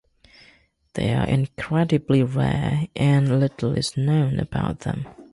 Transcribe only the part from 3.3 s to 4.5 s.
little is known